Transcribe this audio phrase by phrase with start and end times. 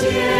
[0.00, 0.39] 奇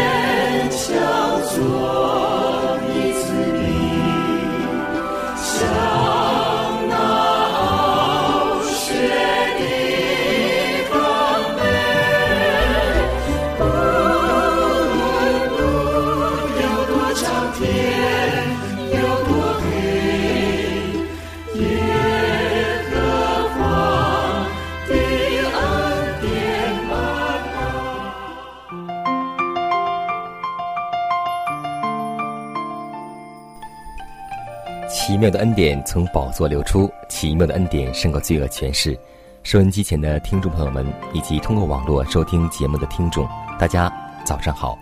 [35.31, 38.97] 的恩典从宝座流出，奇妙的恩典胜过罪恶权势。
[39.43, 43.91] 收音机前的听众朋友们，以及通过网络收听节目的听众，大家
[44.25, 44.77] 早上好！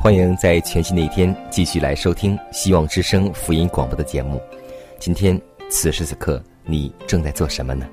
[0.00, 4.40] 欢迎在全新的一天继续来收听希望之声福音广播的节目。
[4.98, 7.86] 今天此时此刻，你正在做什么呢？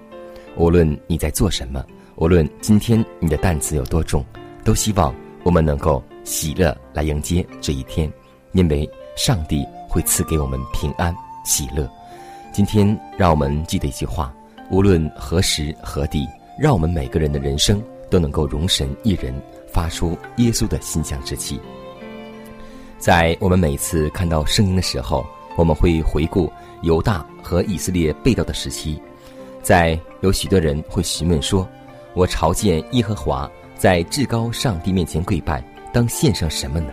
[0.55, 1.83] 无论你在做什么，
[2.15, 4.23] 无论今天你的担子有多重，
[4.63, 8.09] 都希望我们能够喜乐来迎接这一天，
[8.53, 11.13] 因为上帝会赐给我们平安。
[11.43, 11.87] 喜乐，
[12.55, 14.33] 今天让我们记得一句话：
[14.71, 16.25] 无论何时何地，
[16.57, 19.35] 让我们每个人的人生都能够容神一人，
[19.67, 21.59] 发出耶稣的馨香之气。
[22.97, 25.25] 在我们每次看到圣经的时候，
[25.57, 26.49] 我们会回顾
[26.81, 29.01] 犹大和以色列被盗的时期。
[29.61, 31.67] 在有许多人会询问说
[32.15, 36.87] ：“我朝见耶和华，在至高上帝面前跪拜，当献上什么呢？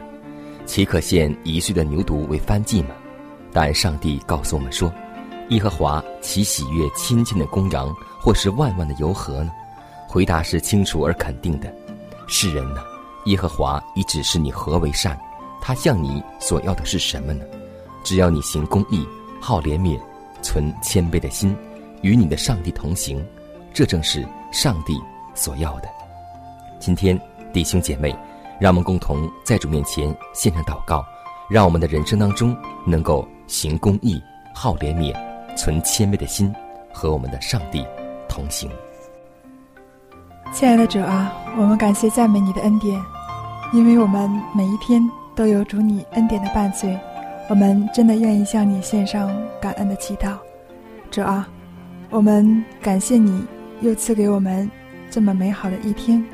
[0.66, 2.97] 岂可献一岁的牛犊为燔祭吗？”
[3.54, 4.92] 但上帝告诉我们说
[5.52, 9.52] ：“耶和华岂喜悦亲近的公羊，或是万万的油河呢？”
[10.08, 11.72] 回答是清楚而肯定的
[12.26, 12.82] ：“世人呢，
[13.26, 15.18] 耶和华已指示你何为善，
[15.60, 17.44] 他向你所要的是什么呢？
[18.02, 19.06] 只要你行公义，
[19.41, 20.00] 好怜悯，
[20.41, 21.54] 存谦卑的心，
[22.00, 23.22] 与你的上帝同行，
[23.74, 24.98] 这正是上帝
[25.34, 25.88] 所要的。”
[26.80, 27.18] 今天，
[27.52, 28.16] 弟兄姐妹，
[28.58, 31.04] 让我们共同在主面前献上祷告，
[31.50, 33.28] 让我们的人生当中能够。
[33.48, 34.18] 行公义，
[34.54, 35.14] 好怜悯，
[35.56, 36.52] 存谦卑的心，
[36.92, 37.84] 和我们的上帝
[38.28, 38.70] 同行。
[40.52, 43.00] 亲爱的主啊，我们感谢赞美你的恩典，
[43.72, 45.02] 因为我们每一天
[45.34, 46.98] 都有主你恩典的伴随，
[47.48, 49.30] 我们真的愿意向你献上
[49.60, 50.36] 感恩的祈祷。
[51.10, 51.48] 主啊，
[52.10, 53.44] 我们感谢你
[53.80, 54.70] 又赐给我们
[55.10, 56.24] 这么美好的一天，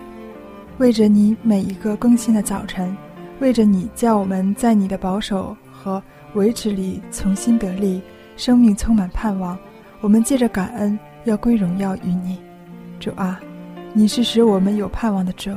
[0.79, 2.97] 为着你每一个更新的早晨，
[3.41, 6.03] 为着你叫我们在你的保守和。
[6.35, 8.03] 维持里重新得力，
[8.39, 9.59] 生命充满盼望。
[10.01, 12.39] 我们借着感恩，要归荣耀于你，
[13.01, 13.41] 主啊！
[13.93, 15.51] 你是使我们有盼望的主，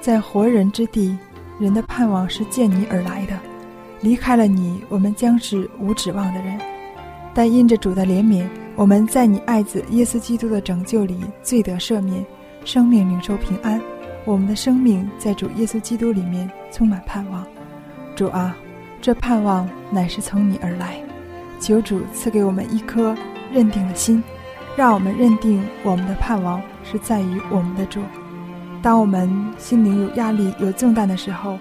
[0.00, 1.18] 在活人之地，
[1.58, 3.36] 人的盼望是见你而来的。
[4.00, 6.56] 离开了你，我们将是无指望的人。
[7.34, 8.46] 但因着主的怜悯，
[8.76, 12.24] 我们在你爱子耶稣基督的拯救里，罪得赦免，
[12.64, 13.80] 生命领受平安。
[14.24, 17.44] 我们的生命在主耶稣基督里面充满盼望，
[18.14, 18.56] 主啊！
[19.02, 21.00] 这盼望乃是从你而来，
[21.58, 23.14] 求主赐给我们一颗
[23.52, 24.22] 认定的心，
[24.76, 28.00] 让我们认定我们的盼望是在于我们的主。
[28.82, 31.58] 当我们心灵有压力、有重担的时候，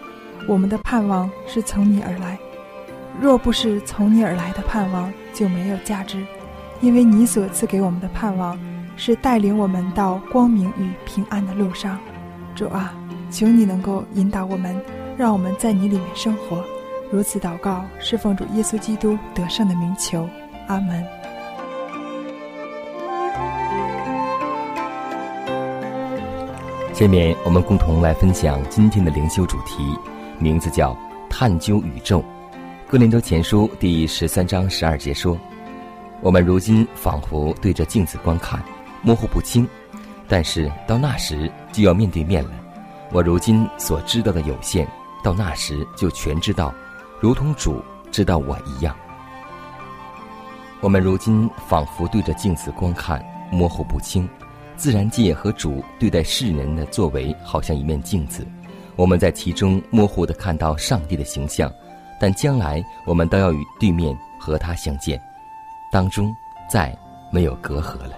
[0.47, 2.37] 我们的盼望是从你而来。
[3.19, 6.23] 若不是从你而来的盼望，就没有价值，
[6.81, 8.59] 因为你所赐给我们的盼望
[8.97, 11.97] 是带领我们到光明与平安的路上。
[12.53, 12.93] 主啊，
[13.31, 14.75] 求你能够引导我们，
[15.17, 16.61] 让我们在你里面生活。
[17.15, 20.27] 如此祷告，是奉主耶稣基督得胜的名求，
[20.67, 21.01] 阿门。
[26.93, 29.97] 下面我们共同来分享今天的灵修主题，
[30.39, 30.93] 名字叫
[31.31, 32.21] “探究宇宙”。
[32.85, 35.39] 哥林多前书第十三章十二节说
[36.19, 38.61] ：“我们如今仿佛对着镜子观看，
[39.01, 39.65] 模糊不清；
[40.27, 42.51] 但是到那时就要面对面了。
[43.13, 44.85] 我如今所知道的有限，
[45.23, 46.75] 到那时就全知道。”
[47.21, 47.81] 如同主
[48.11, 48.95] 知道我一样，
[50.81, 54.27] 我们如今仿佛对着镜子观看，模糊不清。
[54.75, 58.45] 自然界和主对待世人的作为，好像一面镜子，
[58.97, 61.71] 我们在其中模糊的看到上帝的形象，
[62.19, 65.19] 但将来我们都要与对面和他相见，
[65.89, 66.35] 当中
[66.69, 66.93] 再
[67.31, 68.17] 没有隔阂了。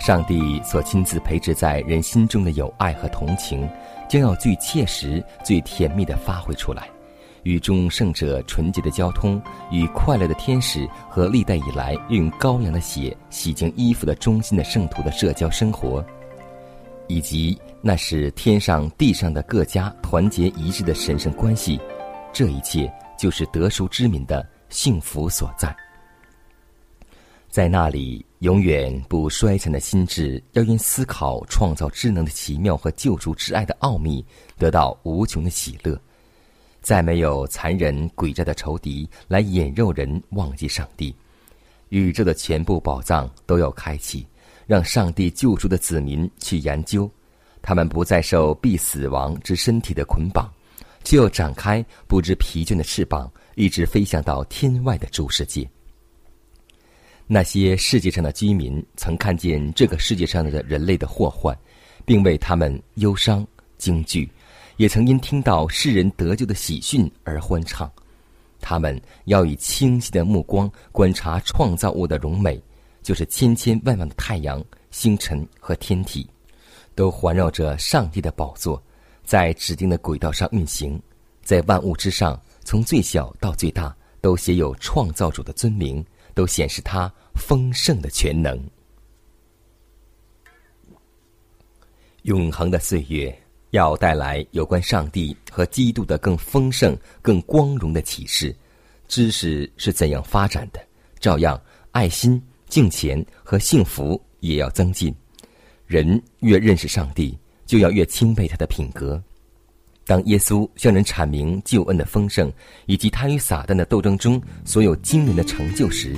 [0.00, 3.70] 上帝所亲自培植在人心中的友爱和同情，
[4.08, 6.88] 将要最切实、最甜蜜的发挥出来。
[7.44, 9.40] 与众圣者纯洁的交通，
[9.70, 16.04] 与快乐的天使和历代以来用羔羊的血洗净衣服的忠心的圣徒的社交生活，
[17.08, 21.80] 以及那是天上地上的各家团结一致的神圣关系，
[22.32, 25.74] 这一切就是得熟之民的幸福所在。
[27.48, 34.24] 在那里，永远不衰残的心智，要因思考创造智能的奇妙和救助之爱的奥秘，
[34.56, 36.00] 得到无穷的喜乐。
[36.82, 41.14] 再没有残忍诡诈的仇敌来引诱人忘记上帝，
[41.90, 44.26] 宇宙的全部宝藏都要开启，
[44.66, 47.08] 让上帝救赎的子民去研究，
[47.62, 50.52] 他们不再受必死亡之身体的捆绑，
[51.04, 55.68] 就要展开不知疲倦的翅膀，一直飞向到天外的诸世界。
[57.28, 61.56] 那些世界上的居民曾看见这个世界上的人类的祸患，
[62.04, 63.46] 并为他们忧伤
[63.78, 64.28] 惊惧。
[64.82, 67.88] 也曾因听到世人得救的喜讯而欢唱，
[68.60, 72.60] 他们要以清晰的目光观察创造物的荣美，
[73.00, 76.28] 就是千千万万的太阳、星辰和天体，
[76.96, 78.82] 都环绕着上帝的宝座，
[79.24, 81.00] 在指定的轨道上运行，
[81.44, 88.60] 在万物之上，从最小到最大，都写有创造主的尊名，都显示他丰盛的全能。
[92.22, 93.41] 永恒的岁月。
[93.72, 98.54] 要带来有关上帝和基督的更丰盛、更光荣的启示。
[99.08, 100.80] 知识是怎样发展的，
[101.18, 101.60] 照样
[101.90, 105.14] 爱心、敬虔和幸福也要增进。
[105.86, 107.36] 人越认识上帝，
[107.66, 109.22] 就要越钦佩他的品格。
[110.04, 112.52] 当耶稣向人阐明救恩的丰盛
[112.86, 116.14] 以及他与撒旦的斗争中所有惊人的成就时，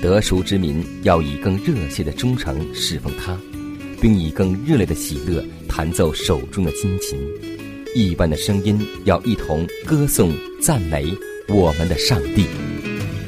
[0.00, 3.38] 得赎之民要以更热切的忠诚侍奉他。
[4.04, 7.18] 并以更热烈的喜乐弹奏手中的金琴，
[7.94, 10.30] 亿万的声音要一同歌颂
[10.60, 11.10] 赞美
[11.48, 12.44] 我们的上帝。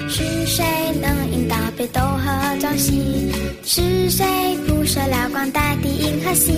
[0.06, 0.62] 是谁
[1.00, 3.32] 能引导北斗和朝夕？
[3.64, 4.26] 是谁
[4.67, 6.52] 铺设了光大地银河系？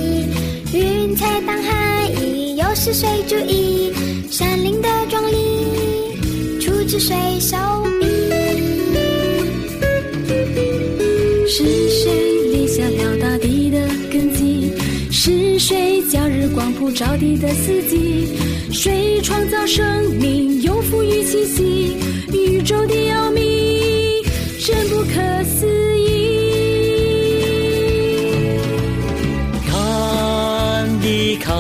[0.75, 3.93] 云彩当海翼，又是谁注意
[4.33, 6.59] 山林的壮丽？
[6.61, 7.57] 出自谁手
[8.01, 8.07] 笔？
[11.47, 12.28] 是谁？
[16.55, 18.37] 光普照地的四季？
[18.71, 21.97] 谁创造生命，又赋予气息？
[22.33, 24.23] 宇宙的奥秘，
[24.61, 25.67] 真不可思
[25.99, 26.05] 议。
[29.67, 31.57] 看一看，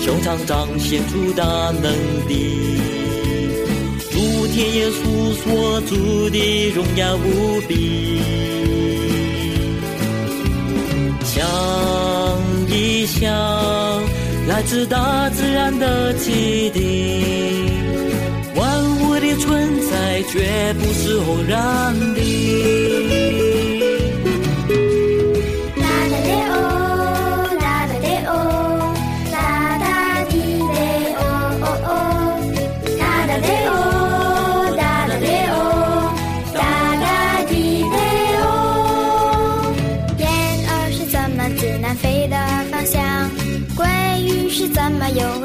[0.00, 1.44] 穹苍彰显出大
[1.82, 1.92] 能
[2.26, 2.78] 力，
[4.10, 8.18] 诸天耶稣所主的荣耀无比。
[11.24, 11.46] 想
[13.12, 13.30] 一想，
[14.48, 17.70] 来自大自然的基地，
[18.56, 23.01] 万物的存在绝不是偶然的。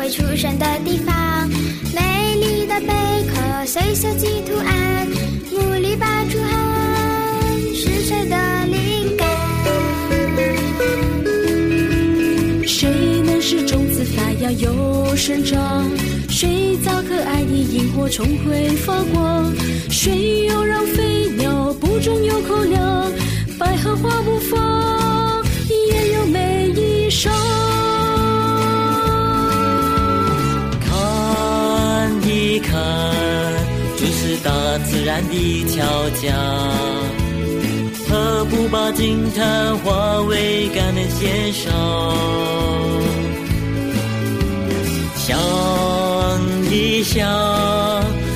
[0.10, 1.50] 出生的地方，
[1.94, 2.88] 美丽的贝
[3.28, 5.08] 壳，随设计图案，
[5.52, 9.28] 木里拔出汗，是谁的灵感？
[12.66, 12.90] 谁
[13.26, 15.86] 能使种子发芽又生长？
[16.30, 19.54] 谁造可爱的萤火虫会发光？
[19.90, 23.12] 谁又让飞鸟不中有口粮？
[23.60, 24.87] 百合花不放，
[35.18, 36.32] 自然的巧匠，
[38.08, 41.74] 何不把惊叹化为感恩献上？
[45.16, 45.38] 想
[46.72, 47.28] 一想，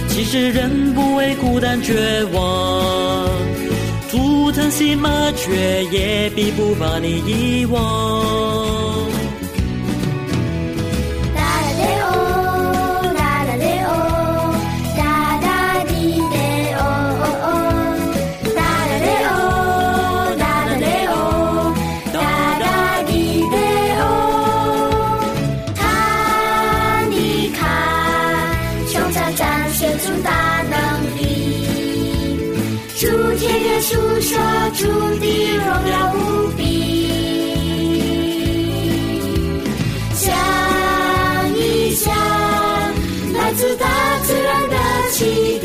[0.08, 3.28] 其实人不为孤单绝望，
[4.10, 8.61] 竹藤细麻雀也比不把你遗忘。
[45.22, 45.61] 的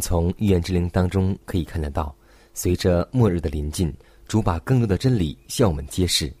[0.00, 2.14] 从预言之灵当中可以看得到，
[2.54, 3.92] 随着末日的临近，
[4.26, 6.32] 主把更多的真理向我们揭示。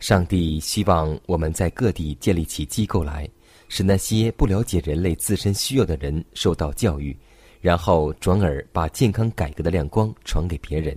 [0.00, 3.28] 上帝希望我们在各地建立起机构来，
[3.68, 7.16] 使那些不了解人类自身需要的人受到教育，
[7.60, 10.94] 然后转而把健康改革的亮光传给别人。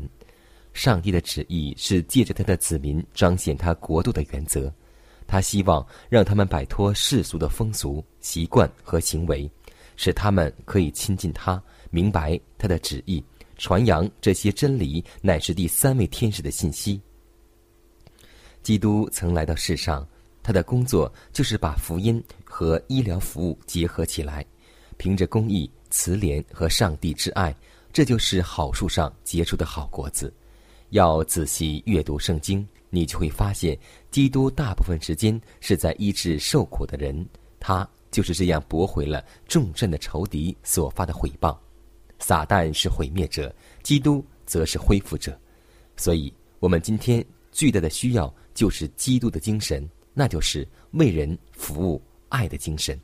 [0.74, 4.72] 上帝的旨意是借着他的子民彰显他国度的原则，
[5.26, 9.50] 他希望让他们摆脱世俗的风俗习惯和行为，
[9.96, 13.24] 使他们可以亲近他，明白他的旨意，
[13.58, 17.01] 传扬这些真理乃是第三位天使的信息。
[18.63, 20.08] 基督曾来到世上，
[20.44, 24.46] 他的工作就是把福音和医疗服务结合起来，
[24.98, 27.56] 凭着公义、慈怜和上帝之爱，
[27.94, 30.34] 这就是好树上结出的好果子。
[30.89, 33.77] 要仔细阅读圣经，你就会发现，
[34.12, 37.25] 基督大部分时间是在医治受苦的人。
[37.60, 41.58] 他就是这样驳回了重镇的仇敌所发的毁谤。
[42.20, 45.38] 撒旦是毁灭者，基督则是恢复者。
[45.96, 53.00] 所以，我们今天巨大的需要就是基督的精神，那就是为人服务、爱的精神。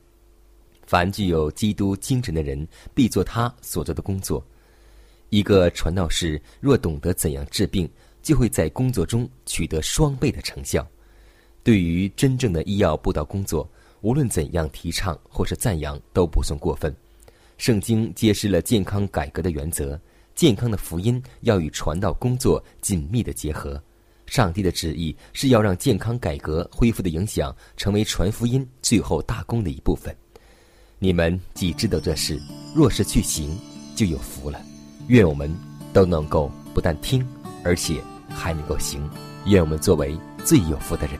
[0.85, 4.45] 凡具有基督精神的人，必做他所做的工作。
[5.29, 7.89] 一个传道士若懂得怎样治病，
[8.21, 10.87] 就会在工作中取得双倍的成效。
[11.63, 13.67] 对于真正的医药布道工作，
[14.01, 16.93] 无论怎样提倡或是赞扬，都不算过分。
[17.57, 19.99] 圣经揭示了健康改革的原则，
[20.35, 23.81] 健康的福音要与传道工作紧密的结合。
[24.25, 30.15] 上帝的旨意是要让健康改革恢复的影响成为传福音最后大功的一部分。
[30.97, 32.41] 你们既知道这事，
[32.73, 33.57] 若是去行，
[33.95, 34.61] 就有福了。
[35.07, 35.53] 愿我们
[35.91, 37.25] 都能够不但听，
[37.63, 39.07] 而且还能够行。
[39.45, 41.19] 愿我们作为最有福的人。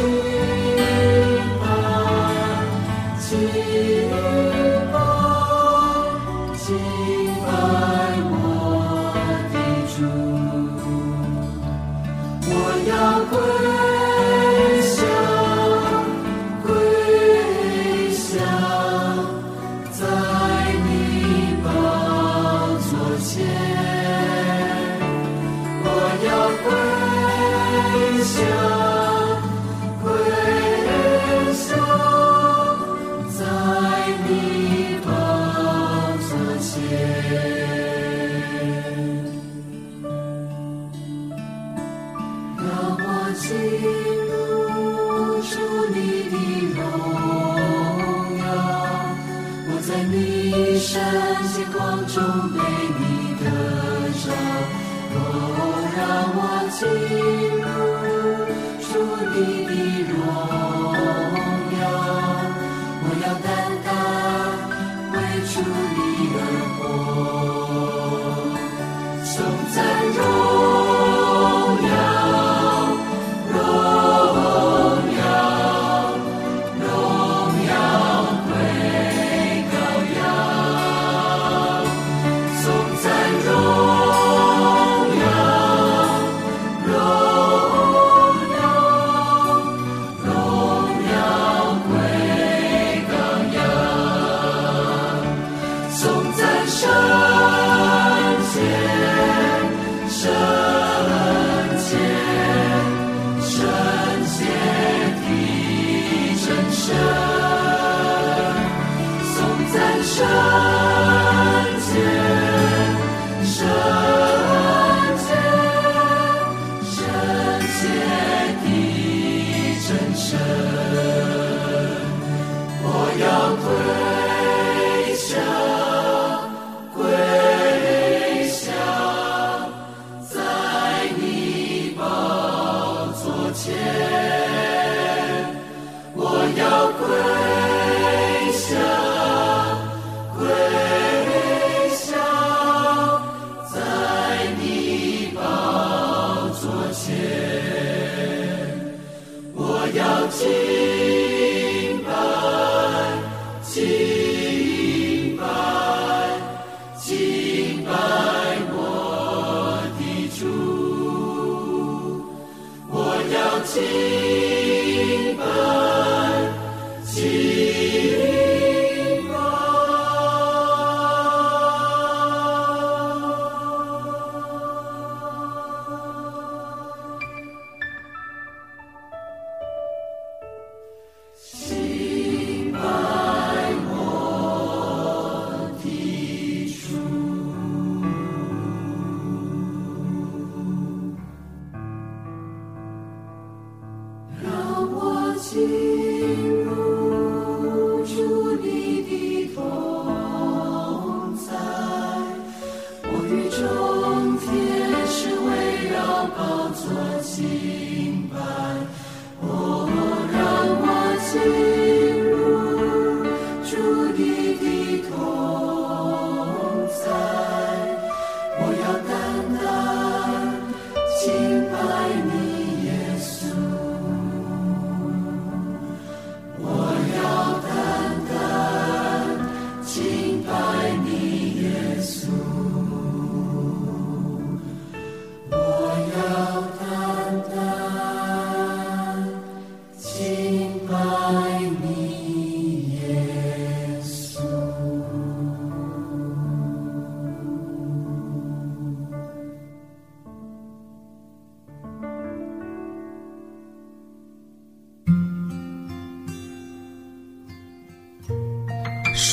[0.00, 0.29] 山。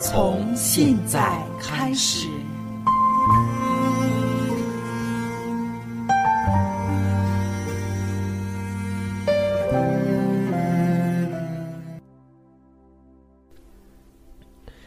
[0.00, 2.28] 从现在开始。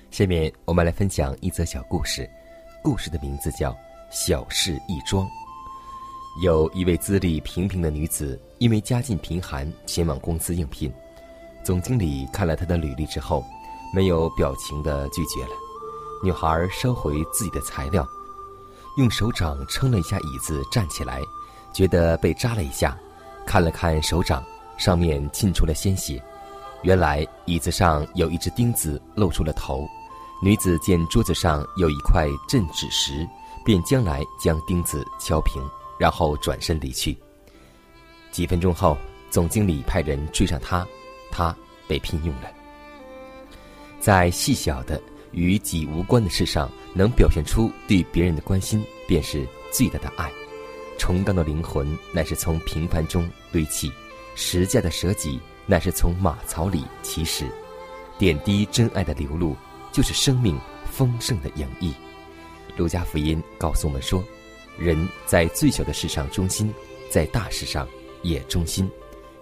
[0.10, 2.30] 下面我们来分享一则小故事，
[2.82, 3.72] 故事的名字叫
[4.10, 5.26] 《小事一桩》。
[6.42, 10.90] 有一位资历平平的女子，因为家境贫寒，前往公司应聘。
[11.66, 13.44] 总经理看了她的履历之后。
[13.94, 15.52] 没有表情的拒绝了，
[16.24, 18.08] 女孩收回自己的材料，
[18.98, 21.22] 用手掌撑了一下椅子，站起来，
[21.74, 22.98] 觉得被扎了一下，
[23.46, 24.44] 看了看手掌，
[24.78, 26.24] 上面沁出了鲜血，
[26.84, 29.86] 原来椅子上有一只钉子露出了头。
[30.42, 33.28] 女子见桌子上有一块镇纸石，
[33.64, 35.62] 便将来将钉子敲平，
[36.00, 37.16] 然后转身离去。
[38.32, 38.98] 几分钟后，
[39.30, 40.88] 总经理派人追上她，
[41.30, 41.56] 她
[41.88, 42.50] 被聘用了。
[44.02, 45.00] 在细小的
[45.32, 50.30] 与己无关的事上，能表现出对别人的关心，便是最大的爱。
[50.98, 53.92] 崇高的灵魂乃是从平凡中堆砌，
[54.36, 57.46] 实价的舍己乃是从马槽里起始。
[58.18, 59.56] 点滴真爱的流露，
[59.92, 61.94] 就是生命丰盛的洋溢。
[62.76, 64.24] 路加福音告诉我们说：
[64.78, 66.74] 人在最小的事上忠心，
[67.10, 67.88] 在大事上
[68.24, 68.90] 也忠心。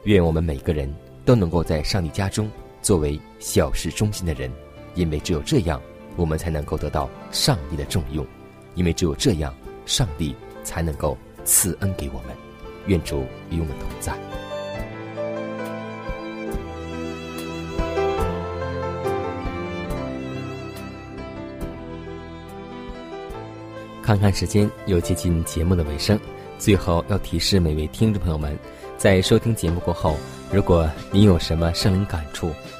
[0.03, 0.93] 愿我们每个人
[1.25, 2.49] 都能够在上帝家中。
[2.81, 4.51] 作为小事忠心的人，
[4.95, 5.81] 因为只有这样，
[6.15, 8.25] 我们才能够得到上帝的重用；
[8.75, 9.53] 因为只有这样，
[9.85, 12.35] 上帝才能够赐恩给我们。
[12.87, 14.13] 愿主与我们同在。
[24.01, 26.19] 看看时间，又接近节目的尾声，
[26.57, 28.57] 最后要提示每位听众朋友们，
[28.97, 30.17] 在收听节目过后。
[30.51, 32.51] 如果您有什么生灵感触，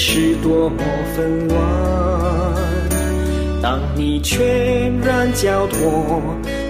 [0.00, 0.78] 是多么
[1.16, 1.58] 纷乱，
[3.60, 6.22] 当你全然交托，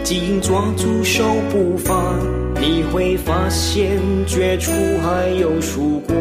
[0.03, 2.17] 紧抓住手不放，
[2.59, 6.17] 你会发现绝处还有曙光。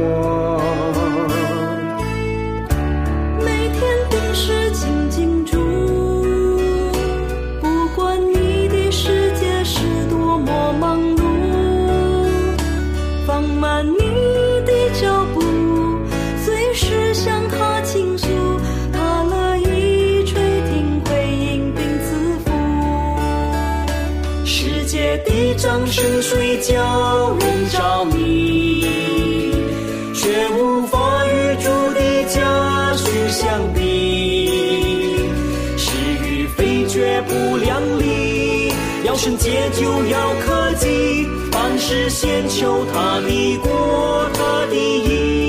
[39.71, 45.46] 就要克己，凡事先求他的国，他的义。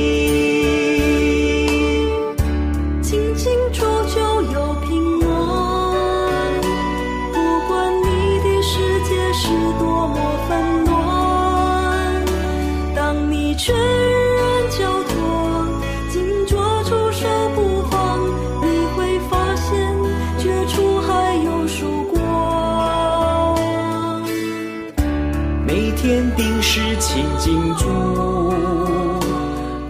[27.01, 27.87] 请记住，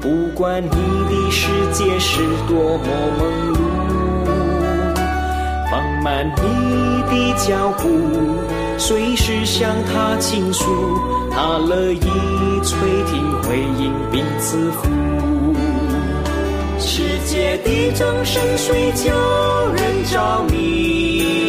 [0.00, 2.84] 不管你的世界是多么
[3.18, 3.20] 忙
[3.54, 3.56] 碌，
[5.70, 7.88] 放慢你的脚步，
[8.76, 10.64] 随时向他倾诉，
[11.30, 12.00] 他乐意
[12.62, 14.88] 垂听回应并赐福。
[16.78, 19.12] 世界的掌声谁叫
[19.72, 21.47] 人着迷，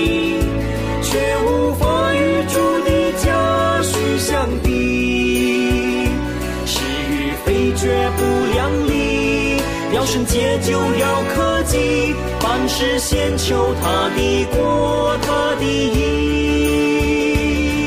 [10.09, 15.99] 要圣洁就要克己，凡事先求他的国，他的义。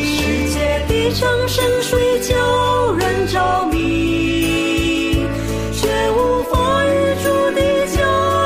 [0.06, 5.26] 世界的掌声水叫人着迷，
[5.72, 6.88] 却无法与
[7.24, 7.98] 主的家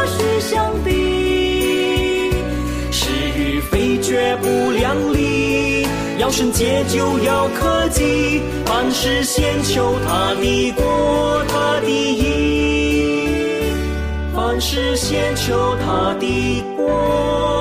[0.06, 2.32] 训相比。
[2.90, 3.04] 是
[3.38, 5.86] 与非绝不量力，
[6.16, 8.40] 要圣洁就要克己。
[8.64, 12.65] 凡事先求他的国，他的义；
[14.60, 17.55] 是先求他的国。